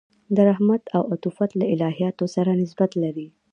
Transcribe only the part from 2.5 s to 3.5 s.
نسبت لري.